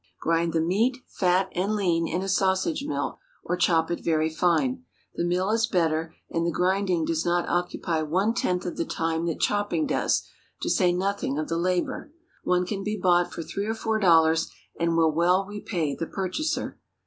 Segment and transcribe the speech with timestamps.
[0.19, 4.83] Grind the meat, fat and lean, in a sausage mill, or chop it very fine.
[5.13, 9.27] The mill is better, and the grinding does not occupy one tenth of the time
[9.27, 10.27] that chopping does,
[10.63, 12.11] to say nothing of the labor.
[12.43, 16.79] One can be bought for three or four dollars, and will well repay the purchaser.